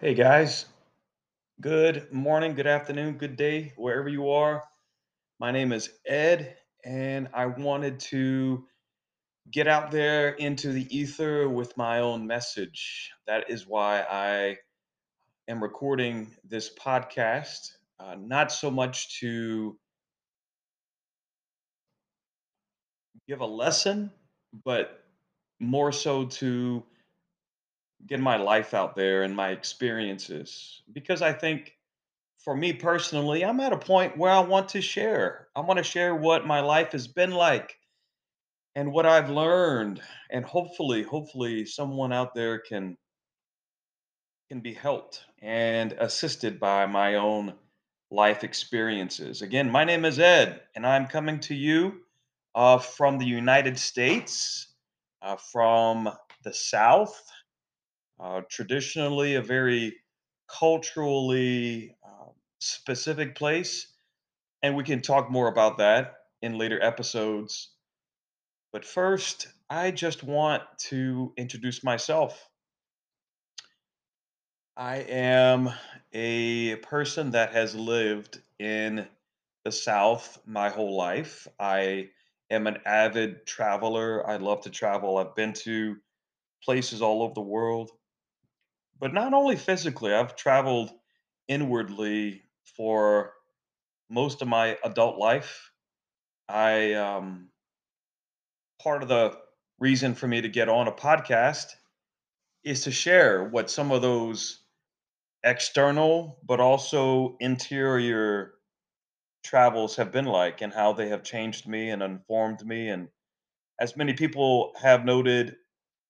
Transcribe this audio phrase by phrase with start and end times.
[0.00, 0.64] Hey guys,
[1.60, 4.62] good morning, good afternoon, good day, wherever you are.
[5.40, 8.64] My name is Ed, and I wanted to
[9.50, 13.10] get out there into the ether with my own message.
[13.26, 14.58] That is why I
[15.48, 19.76] am recording this podcast, uh, not so much to
[23.26, 24.12] give a lesson,
[24.64, 25.02] but
[25.58, 26.84] more so to
[28.06, 30.82] get my life out there and my experiences.
[30.92, 31.76] Because I think
[32.38, 35.48] for me personally, I'm at a point where I want to share.
[35.56, 37.76] I want to share what my life has been like
[38.74, 40.00] and what I've learned
[40.30, 42.96] and hopefully hopefully someone out there can
[44.48, 47.52] can be helped and assisted by my own
[48.10, 49.42] life experiences.
[49.42, 52.00] Again, my name is Ed and I'm coming to you
[52.54, 54.68] uh, from the United States,
[55.22, 56.08] uh, from
[56.44, 57.20] the South,
[58.20, 59.98] uh, traditionally a very
[60.48, 62.26] culturally uh,
[62.60, 63.94] specific place
[64.62, 67.74] and we can talk more about that in later episodes.
[68.72, 72.50] But first, I just want to introduce myself.
[74.76, 75.70] I am
[76.12, 79.08] a person that has lived in
[79.64, 81.46] the South my whole life.
[81.58, 82.10] I
[82.48, 84.26] am an avid traveler.
[84.26, 85.18] I love to travel.
[85.18, 86.00] I've been to
[86.64, 87.92] places all over the world,
[89.00, 90.90] but not only physically, I've traveled
[91.48, 93.32] inwardly for
[94.10, 95.70] most of my adult life.
[96.48, 97.50] I um,
[98.82, 99.36] part of the
[99.78, 101.66] reason for me to get on a podcast
[102.64, 104.64] is to share what some of those
[105.44, 108.54] external but also interior
[109.44, 113.08] travels have been like and how they have changed me and informed me and
[113.80, 115.56] as many people have noted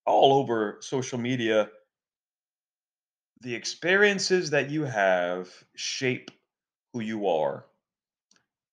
[0.07, 1.69] all over social media
[3.41, 6.31] the experiences that you have shape
[6.93, 7.65] who you are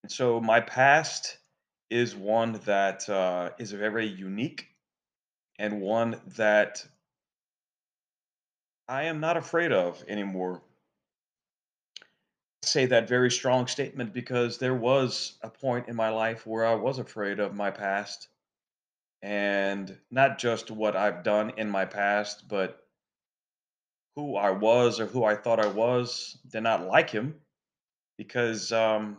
[0.06, 1.40] and so my past
[1.90, 4.68] is one that uh, is very unique
[5.58, 6.86] and one that
[8.88, 10.62] I am not afraid of anymore.
[12.62, 16.76] Say that very strong statement because there was a point in my life where I
[16.76, 18.28] was afraid of my past
[19.24, 22.85] and not just what I've done in my past, but
[24.16, 26.38] who I was or who I thought I was.
[26.50, 27.36] Did not like him
[28.18, 29.18] because um,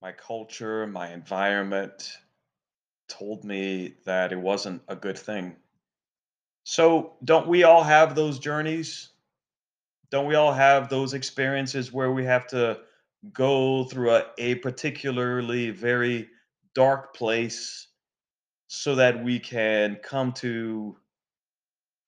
[0.00, 2.16] my culture, my environment
[3.08, 5.56] told me that it wasn't a good thing.
[6.64, 9.10] So, don't we all have those journeys?
[10.10, 12.80] Don't we all have those experiences where we have to
[13.32, 16.28] go through a, a particularly very
[16.74, 17.88] dark place
[18.68, 20.96] so that we can come to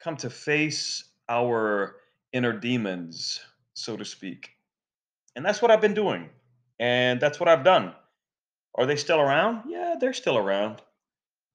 [0.06, 1.97] come to face our
[2.33, 3.41] inner demons,
[3.75, 4.50] so to speak.
[5.34, 6.28] And that's what I've been doing.
[6.78, 7.93] And that's what I've done.
[8.77, 9.65] Are they still around?
[9.69, 10.81] Yeah, they're still around.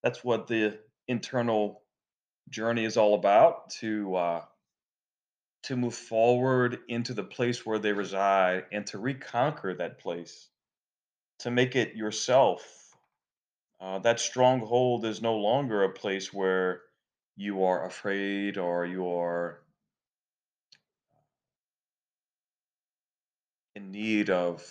[0.04, 1.82] That's what the internal
[2.50, 4.42] journey is all about to uh,
[5.64, 10.50] to move forward into the place where they reside and to reconquer that place,
[11.40, 12.98] to make it yourself.
[13.80, 16.82] Uh, that stronghold is no longer a place where
[17.36, 19.60] you are afraid or you are
[23.76, 24.64] in need of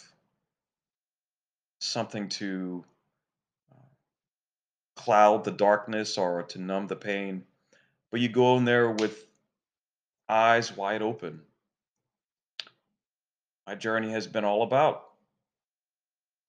[1.80, 2.84] something to
[3.72, 3.76] uh,
[4.96, 7.44] cloud the darkness or to numb the pain.
[8.10, 9.26] But you go in there with
[10.28, 11.40] eyes wide open.
[13.66, 15.04] My journey has been all about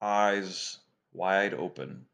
[0.02, 0.78] eyes
[1.14, 2.06] wide open.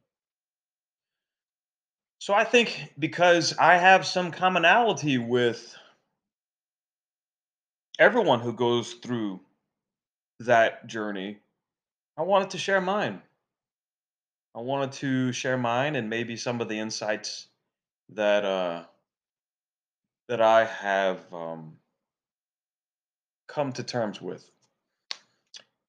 [2.28, 5.74] So I think because I have some commonality with
[7.98, 9.40] everyone who goes through
[10.42, 11.38] that journey,
[12.18, 13.22] I wanted to share mine.
[14.54, 17.48] I wanted to share mine and maybe some of the insights
[18.10, 18.84] that uh,
[20.28, 21.78] that I have um,
[23.48, 24.52] come to terms with.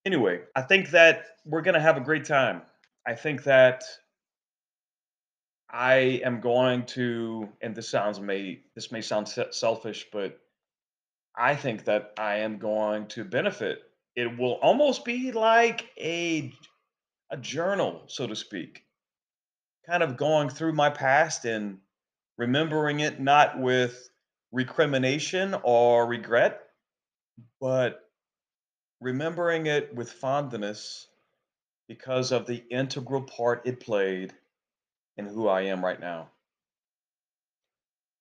[0.06, 2.62] Anyway, I think that we're gonna have a great time.
[3.04, 3.82] I think that
[5.70, 10.40] I am going to, and this sounds may this may sound se- selfish, but
[11.36, 13.82] I think that I am going to benefit.
[14.16, 16.52] It will almost be like a
[17.30, 18.84] a journal, so to speak,
[19.86, 21.78] kind of going through my past and
[22.38, 24.08] remembering it not with
[24.52, 26.62] recrimination or regret,
[27.60, 28.08] but
[29.00, 31.06] remembering it with fondness
[31.88, 34.32] because of the integral part it played
[35.18, 36.28] in who I am right now.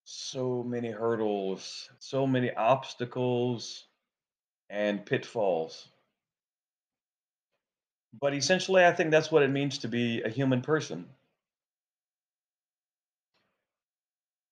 [0.03, 3.85] So many hurdles, so many obstacles
[4.69, 5.87] and pitfalls.
[8.19, 11.05] But essentially, I think that's what it means to be a human person.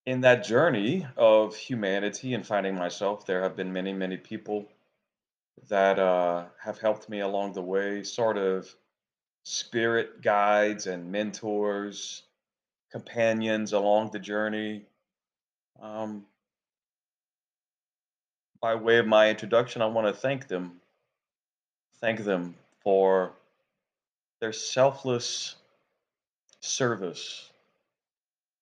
[0.05, 4.67] In that journey of humanity and finding myself, there have been many, many people
[5.69, 8.75] that uh, have helped me along the way, sort of
[9.45, 12.23] spirit guides and mentors,
[12.95, 14.81] companions along the journey.
[15.81, 16.23] Um,
[18.61, 20.79] by way of my introduction, I want to thank them,
[21.99, 23.33] thank them for
[24.39, 25.55] their selfless
[26.61, 27.49] service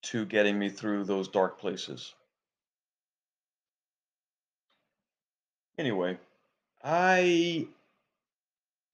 [0.01, 2.15] to getting me through those dark places.
[5.77, 6.17] Anyway,
[6.83, 7.67] I,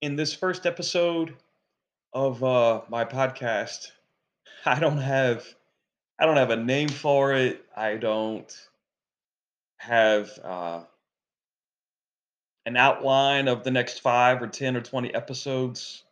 [0.02, 1.34] in this first episode
[2.12, 3.92] of uh, my podcast,
[4.66, 5.46] I don't have
[6.18, 7.64] I don't have a name for it.
[7.74, 8.52] I don't
[9.78, 10.82] have uh,
[12.66, 16.04] an outline of the next five or ten or twenty episodes,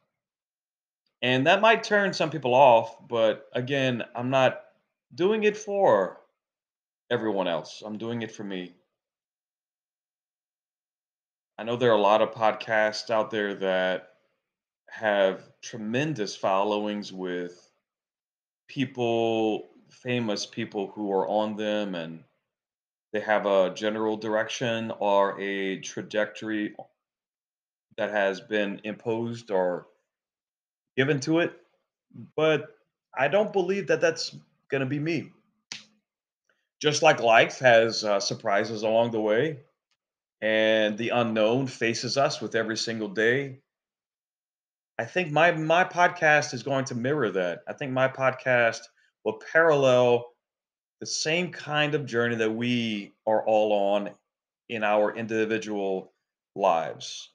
[1.21, 2.97] and that might turn some people off.
[3.07, 4.63] But again, I'm not
[5.15, 6.19] doing it for
[7.11, 7.83] everyone else.
[7.85, 8.75] I'm doing it for me.
[11.59, 14.11] I know there are a lot of podcasts out there that
[14.89, 17.68] have tremendous followings with
[18.69, 22.23] people, famous people who are on them, and
[23.13, 26.75] they have a general direction or a trajectory
[27.97, 29.89] that has been imposed or
[30.97, 31.53] given to it.
[32.37, 32.77] But
[33.17, 34.37] I don't believe that that's
[34.71, 35.33] going to be me.
[36.81, 39.59] Just like life has uh, surprises along the way,
[40.41, 43.59] and the unknown faces us with every single day.
[44.99, 47.61] I think my my podcast is going to mirror that.
[47.69, 48.81] I think my podcast
[49.25, 50.33] will parallel
[51.01, 54.11] the same kind of journey that we are all on
[54.69, 56.13] in our individual
[56.57, 57.31] lives.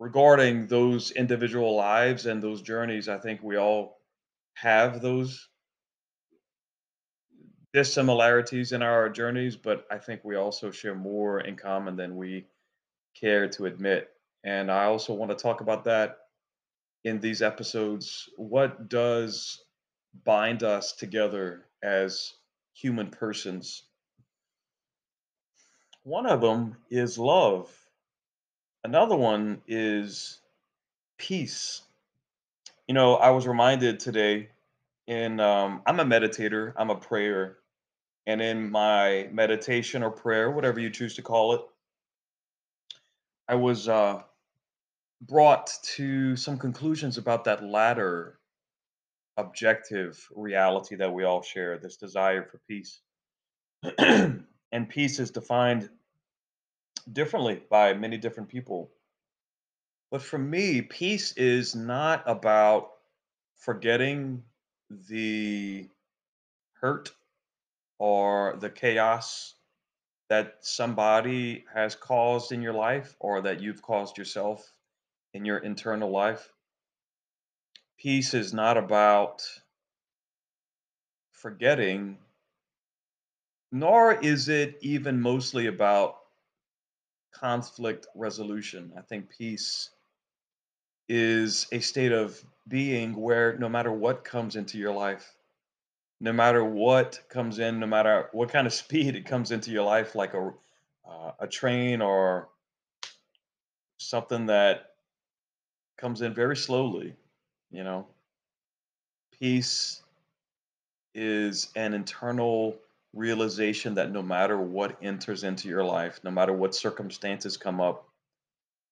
[0.00, 3.98] Regarding those individual lives and those journeys, I think we all
[4.54, 5.48] have those
[7.72, 12.46] dissimilarities in our journeys, but I think we also share more in common than we
[13.14, 14.15] care to admit.
[14.46, 16.18] And I also want to talk about that
[17.02, 18.30] in these episodes.
[18.36, 19.60] What does
[20.24, 22.32] bind us together as
[22.72, 23.82] human persons?
[26.04, 27.68] One of them is love,
[28.84, 30.38] another one is
[31.18, 31.82] peace.
[32.86, 34.50] You know, I was reminded today
[35.08, 37.56] in, um, I'm a meditator, I'm a prayer,
[38.28, 41.62] and in my meditation or prayer, whatever you choose to call it,
[43.48, 44.22] I was uh,
[45.20, 48.38] brought to some conclusions about that latter
[49.36, 53.00] objective reality that we all share this desire for peace.
[53.98, 55.88] and peace is defined
[57.12, 58.90] differently by many different people.
[60.10, 62.90] But for me, peace is not about
[63.56, 64.42] forgetting
[64.90, 65.88] the
[66.80, 67.12] hurt
[67.98, 69.54] or the chaos
[70.28, 74.72] that somebody has caused in your life or that you've caused yourself
[75.36, 76.52] in your internal life.
[77.98, 79.42] Peace is not about
[81.30, 82.18] forgetting,
[83.70, 86.16] nor is it even mostly about
[87.32, 88.92] conflict resolution.
[88.96, 89.90] I think peace
[91.08, 95.36] is a state of being where no matter what comes into your life,
[96.18, 99.84] no matter what comes in, no matter what kind of speed it comes into your
[99.84, 100.52] life, like a
[101.08, 102.48] uh, a train or
[103.98, 104.95] something that
[105.96, 107.14] comes in very slowly,
[107.70, 108.06] you know,
[109.38, 110.02] peace
[111.14, 112.76] is an internal
[113.14, 118.06] realization that no matter what enters into your life, no matter what circumstances come up,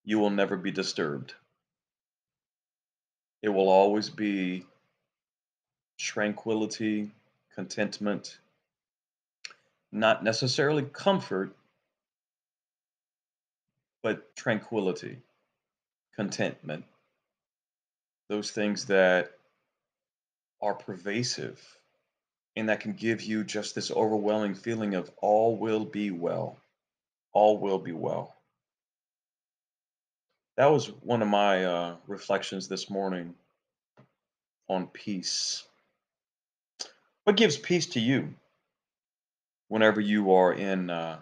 [0.05, 1.35] you will never be disturbed.
[3.43, 4.65] It will always be
[5.99, 7.11] tranquility,
[7.55, 8.39] contentment,
[9.93, 11.55] not necessarily comfort,
[14.03, 15.19] but tranquility,
[16.17, 16.85] contentment.
[18.29, 19.33] Those things that
[20.61, 21.61] are pervasive
[22.57, 26.59] and that can give you just this overwhelming feeling of all will be well.
[27.33, 28.35] All will be well.
[30.57, 33.35] That was one of my uh, reflections this morning
[34.69, 35.65] on peace.
[37.25, 38.35] What gives peace to you
[39.69, 41.19] whenever you are in uh,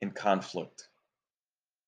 [0.00, 0.88] in conflict?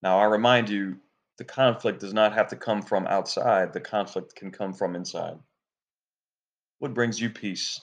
[0.03, 0.97] Now, I remind you,
[1.41, 3.73] the conflict does not have to come from outside.
[3.73, 5.39] The conflict can come from inside.
[6.81, 7.81] What brings you peace?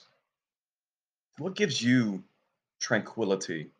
[1.38, 2.22] What gives you
[2.78, 3.72] tranquility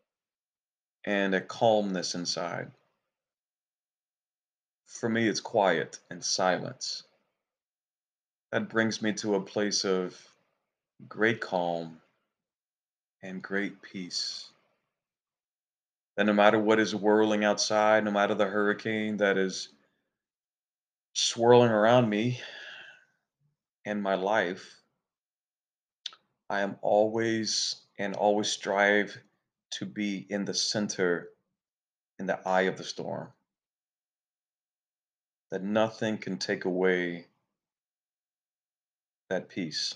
[1.05, 2.73] and a calmness inside?
[4.87, 7.05] For me, it's quiet and silence.
[8.51, 10.21] That brings me to a place of
[11.09, 12.01] great calm
[13.23, 14.51] and great peace.
[16.19, 19.69] That no matter what is whirling outside, no matter the hurricane that is
[21.13, 22.41] swirling around me
[23.85, 24.81] and my life,
[26.51, 29.17] I am always and always strive
[29.75, 31.29] to be in the center,
[32.19, 33.29] in the eye of the storm.
[35.53, 37.27] That nothing can take away
[39.31, 39.95] that peace.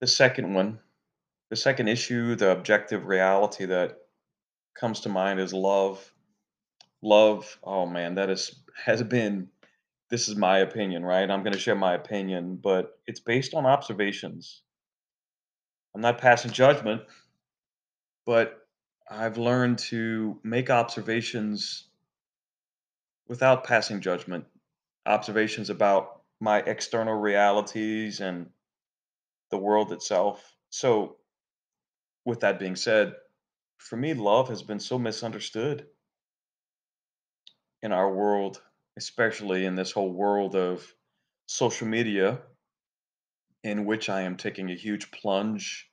[0.00, 0.80] The second one,
[1.50, 3.98] the second issue, the objective reality that
[4.74, 6.12] comes to mind is love.
[7.02, 9.48] Love, oh man, that is has been
[10.10, 11.30] this is my opinion, right?
[11.30, 14.62] I'm going to share my opinion, but it's based on observations.
[15.94, 17.02] I'm not passing judgment,
[18.24, 18.66] but
[19.10, 21.88] I've learned to make observations
[23.28, 24.46] without passing judgment.
[25.04, 28.46] Observations about my external realities and
[29.50, 30.56] the world itself.
[30.70, 31.17] So,
[32.28, 33.14] with that being said,
[33.78, 35.86] for me, love has been so misunderstood
[37.80, 38.60] in our world,
[38.98, 40.84] especially in this whole world of
[41.46, 42.42] social media,
[43.64, 45.90] in which I am taking a huge plunge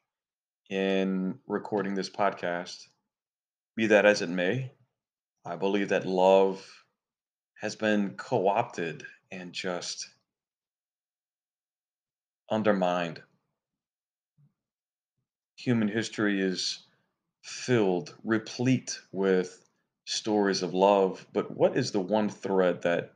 [0.70, 2.86] in recording this podcast.
[3.78, 4.74] Be that as it may,
[5.46, 6.68] I believe that love
[7.62, 10.10] has been co opted and just
[12.52, 13.22] undermined.
[15.66, 16.86] Human history is
[17.42, 19.68] filled, replete with
[20.06, 23.16] stories of love, but what is the one thread that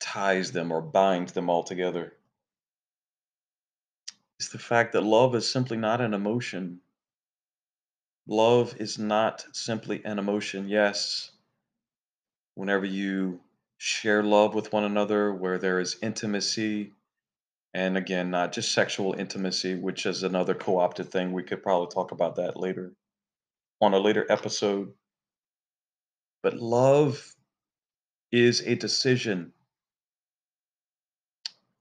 [0.00, 2.12] ties them or binds them all together?
[4.40, 6.80] It's the fact that love is simply not an emotion.
[8.26, 10.68] Love is not simply an emotion.
[10.68, 11.30] Yes,
[12.56, 13.38] whenever you
[13.78, 16.92] share love with one another, where there is intimacy,
[17.74, 21.32] and again, not just sexual intimacy, which is another co opted thing.
[21.32, 22.94] We could probably talk about that later
[23.80, 24.92] on a later episode.
[26.42, 27.34] But love
[28.30, 29.52] is a decision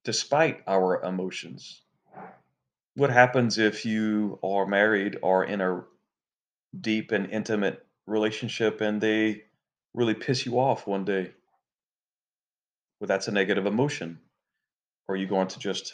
[0.04, 1.84] despite our emotions.
[2.96, 5.84] What happens if you are married or in a
[6.80, 9.44] deep and intimate relationship and they
[9.94, 11.34] really piss you off one day?
[13.00, 14.20] Well, that's a negative emotion.
[15.10, 15.94] Are you going to just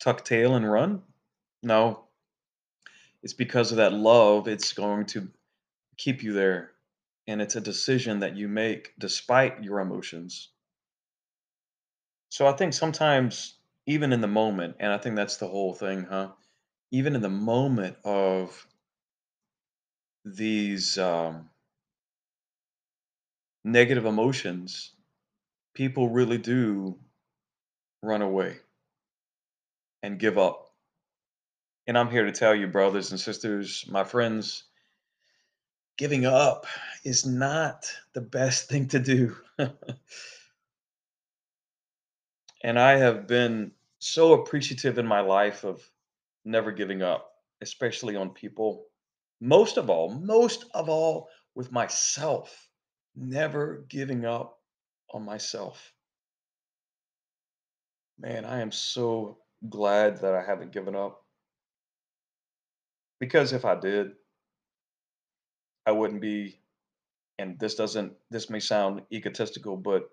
[0.00, 1.02] tuck tail and run?
[1.62, 2.04] No.
[3.22, 5.28] It's because of that love, it's going to
[5.98, 6.72] keep you there.
[7.26, 10.48] And it's a decision that you make despite your emotions.
[12.30, 13.54] So I think sometimes,
[13.86, 16.30] even in the moment, and I think that's the whole thing, huh?
[16.90, 18.66] Even in the moment of
[20.24, 21.50] these um,
[23.64, 24.92] negative emotions,
[25.74, 26.98] people really do
[28.02, 28.56] run away
[30.02, 30.66] and give up.
[31.86, 34.64] And I'm here to tell you, brothers and sisters, my friends,
[35.98, 36.66] giving up
[37.04, 39.36] is not the best thing to do.
[42.64, 45.82] and I have been so appreciative in my life of
[46.44, 48.86] never giving up, especially on people.
[49.40, 52.68] Most of all, most of all, with myself,
[53.16, 54.58] never giving up
[55.12, 55.92] on myself.
[58.20, 59.38] Man, I am so
[59.70, 61.24] glad that I haven't given up
[63.18, 64.12] because if I did,
[65.86, 66.60] I wouldn't be,
[67.38, 70.10] and this doesn't, this may sound egotistical, but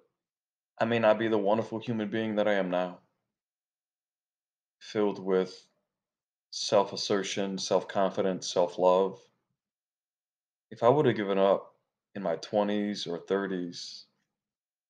[0.80, 3.00] I may not be the wonderful human being that I am now,
[4.80, 5.68] filled with
[6.52, 9.20] self assertion, self confidence, self love.
[10.72, 11.76] If I would have given up
[12.16, 14.06] in my 20s or 30s,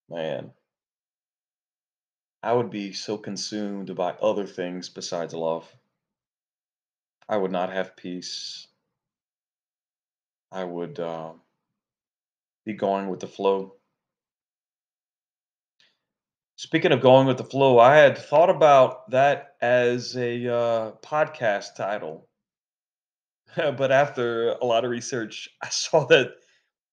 [0.09, 0.51] man,
[2.43, 5.67] I would be so consumed by other things besides love.
[7.27, 8.67] I would not have peace.
[10.51, 11.33] I would uh,
[12.65, 13.75] be going with the flow.
[16.55, 21.75] Speaking of going with the flow, I had thought about that as a uh, podcast
[21.75, 22.27] title.
[23.55, 26.31] but after a lot of research, I saw that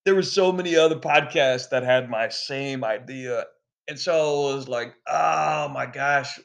[0.04, 3.44] there were so many other podcasts that had my same idea.
[3.88, 6.38] And so it was like, oh my gosh,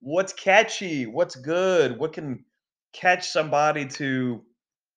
[0.00, 1.06] what's catchy?
[1.06, 1.98] What's good?
[1.98, 2.44] What can
[2.94, 4.44] catch somebody to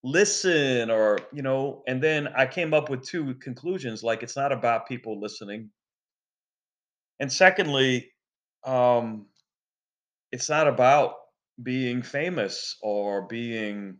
[0.04, 4.52] listen or, you know, and then I came up with two conclusions like it's not
[4.52, 5.72] about people listening.
[7.20, 8.12] And secondly,
[8.64, 9.28] um
[10.32, 11.18] It's not about
[11.62, 14.00] being famous or being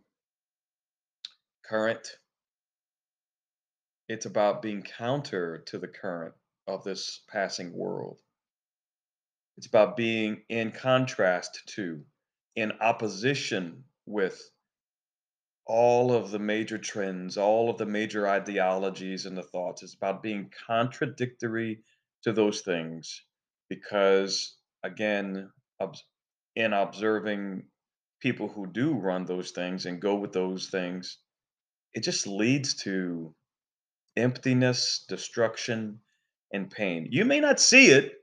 [1.62, 2.18] current.
[4.08, 6.34] It's about being counter to the current
[6.68, 8.20] of this passing world.
[9.56, 12.04] It's about being in contrast to,
[12.54, 14.40] in opposition with
[15.66, 19.82] all of the major trends, all of the major ideologies and the thoughts.
[19.82, 21.82] It's about being contradictory
[22.22, 23.24] to those things
[23.68, 25.50] because, again,
[26.54, 27.64] in observing
[28.20, 31.18] people who do run those things and go with those things,
[31.94, 33.34] it just leads to
[34.16, 36.00] emptiness, destruction,
[36.52, 37.08] and pain.
[37.10, 38.14] You may not see it.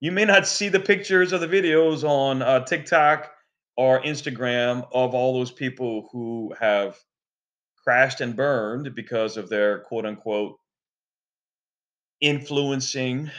[0.00, 3.30] You may not see the pictures or the videos on uh, TikTok
[3.76, 6.98] or Instagram of all those people who have
[7.82, 10.58] crashed and burned because of their quote unquote
[12.20, 13.30] influencing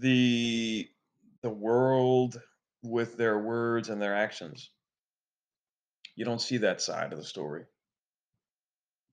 [0.00, 0.88] the
[1.42, 2.40] the world
[2.82, 4.70] with their words and their actions.
[6.14, 7.64] You don't see that side of the story.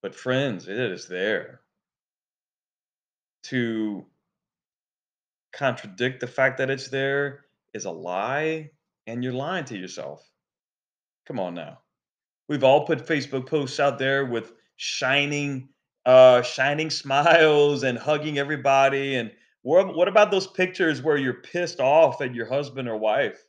[0.01, 1.61] But friends, it is there
[3.43, 4.05] to
[5.53, 8.69] contradict the fact that it's there is a lie
[9.07, 10.23] and you're lying to yourself.
[11.27, 11.79] Come on now.
[12.47, 15.69] We've all put Facebook posts out there with shining
[16.05, 19.31] uh shining smiles and hugging everybody and
[19.61, 23.43] what, what about those pictures where you're pissed off at your husband or wife?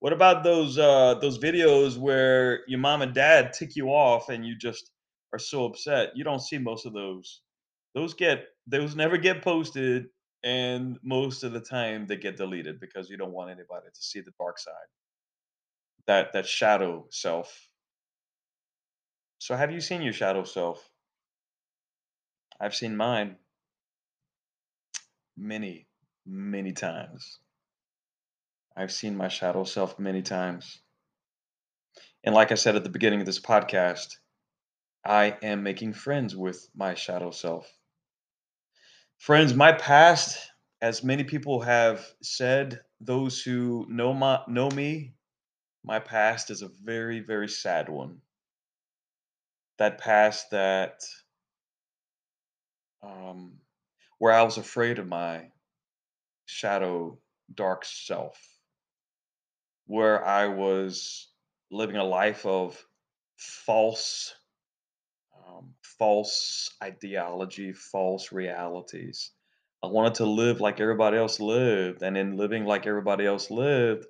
[0.00, 4.44] What about those uh those videos where your mom and dad tick you off and
[4.44, 4.90] you just
[5.32, 6.16] are so upset?
[6.16, 7.42] You don't see most of those.
[7.94, 10.06] Those get those never get posted
[10.44, 14.20] and most of the time they get deleted because you don't want anybody to see
[14.20, 14.72] the dark side.
[16.06, 17.68] That that shadow self.
[19.38, 20.88] So have you seen your shadow self?
[22.60, 23.36] I've seen mine
[25.36, 25.88] many,
[26.24, 27.40] many times.
[28.76, 30.80] I've seen my shadow self many times.
[32.24, 34.16] And like I said at the beginning of this podcast,
[35.04, 37.68] I am making friends with my shadow self.
[39.22, 45.14] Friends, my past, as many people have said, those who know my know me,
[45.84, 48.20] my past is a very, very sad one.
[49.78, 51.04] That past that
[53.00, 53.60] um,
[54.18, 55.52] where I was afraid of my
[56.46, 57.16] shadow,
[57.54, 58.36] dark self,
[59.86, 61.28] where I was
[61.70, 62.84] living a life of
[63.36, 64.34] false,
[66.02, 69.30] false ideology, false realities.
[69.84, 74.06] I wanted to live like everybody else lived, and in living like everybody else lived,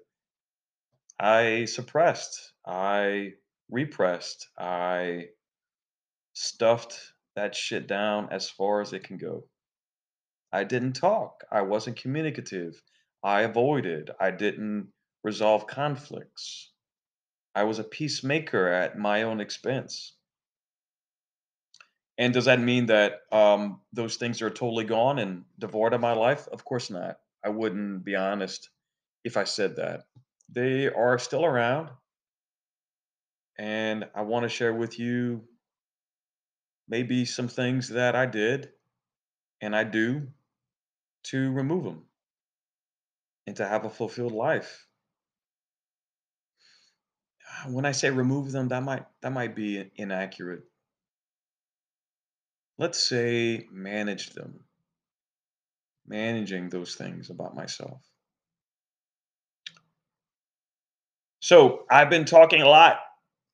[1.21, 3.33] I suppressed, I
[3.71, 5.27] repressed, I
[6.33, 6.99] stuffed
[7.37, 9.45] that shit down as far as it can go.
[10.51, 11.45] I didn't talk.
[11.53, 12.83] I wasn't communicative.
[13.23, 14.11] I avoided.
[14.19, 14.89] I didn't
[15.25, 16.73] resolve conflicts.
[17.55, 20.15] I was a peacemaker at my own expense.
[22.19, 26.13] And does that mean that um, those things are totally gone and devoid of my
[26.13, 26.47] life?
[26.49, 27.19] Of course not.
[27.45, 28.71] I wouldn't be honest
[29.25, 30.05] if I said that.
[30.49, 31.91] They are still around,
[33.59, 35.45] and I want to share with you
[36.89, 38.73] maybe some things that I did
[39.61, 40.29] and I do
[41.25, 42.07] to remove them
[43.47, 44.89] and to have a fulfilled life.
[47.69, 50.65] When I say remove them, that might that might be inaccurate.
[52.83, 54.59] Let's say manage them,
[56.05, 58.03] managing those things about myself.
[61.39, 62.97] So I've been talking a lot,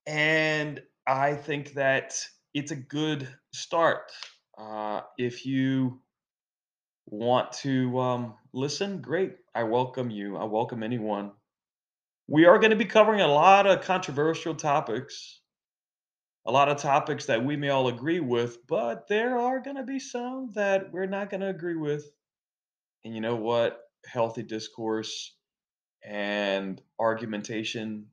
[0.06, 2.18] and I think that
[2.54, 4.12] it's a good start.
[4.56, 6.00] Uh, if you
[7.04, 9.34] want to um, listen, great.
[9.54, 10.38] I welcome you.
[10.38, 11.32] I welcome anyone.
[12.28, 15.42] We are going to be covering a lot of controversial topics,
[16.48, 19.82] a lot of topics that we may all agree with, but there are going to
[19.82, 22.10] be some that we're not going to agree with.
[23.04, 23.78] And you know what?
[24.06, 25.34] Healthy discourse
[26.02, 28.06] and argumentation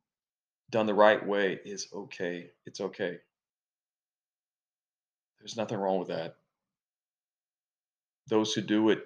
[0.69, 2.47] done the right way is okay.
[2.65, 3.15] It's okay.
[5.39, 6.35] There's nothing wrong with that.
[8.27, 9.05] Those who do it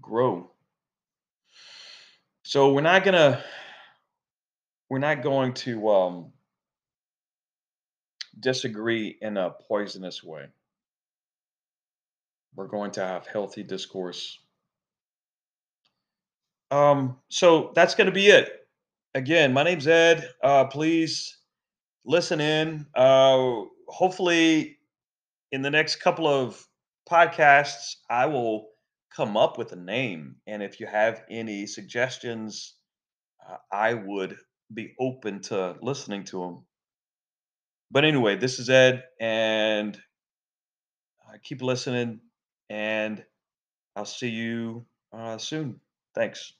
[0.00, 0.52] grow.
[2.44, 3.42] So we're not gonna
[4.88, 6.32] we're not going to um,
[8.40, 10.46] disagree in a poisonous way.
[12.54, 14.38] We're going to have healthy discourse.
[16.70, 18.50] Um, so that's going to be it.
[19.14, 20.28] Again, my name's Ed.
[20.42, 21.38] Uh, please
[22.04, 22.86] listen in.
[22.94, 24.78] Uh, hopefully,
[25.52, 26.66] in the next couple of
[27.10, 28.68] podcasts, I will
[29.14, 30.36] come up with a name.
[30.46, 32.74] And if you have any suggestions
[33.48, 34.36] uh, I would
[34.72, 36.64] be open to listening to them.
[37.90, 39.96] But anyway, this is Ed, and
[41.28, 42.20] uh, keep listening,
[42.70, 43.24] and
[43.96, 45.80] I'll see you uh, soon.
[46.14, 46.54] Thanks.